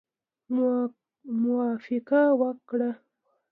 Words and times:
موافقه 1.41 2.21
وکړه. 2.39 2.91